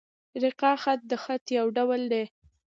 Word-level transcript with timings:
رِقاع 0.43 0.75
خط؛ 0.83 0.99
د 1.11 1.13
خط 1.23 1.45
یو 1.57 1.65
ډول 1.77 2.01
دﺉ. 2.13 2.27